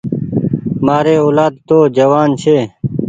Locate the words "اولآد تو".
1.25-1.77